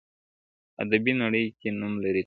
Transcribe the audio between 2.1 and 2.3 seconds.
تل..